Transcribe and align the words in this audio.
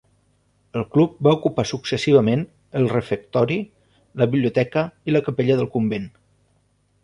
El 0.79 0.85
club 0.95 1.19
va 1.27 1.33
ocupar 1.37 1.65
successivament 1.71 2.41
el 2.81 2.89
refectori, 2.95 3.59
la 4.23 4.29
biblioteca 4.35 4.87
i 5.11 5.15
la 5.17 5.23
capella 5.31 5.59
del 5.63 5.73
convent. 5.79 6.13